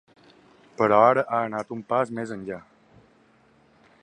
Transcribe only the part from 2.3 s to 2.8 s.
enllà.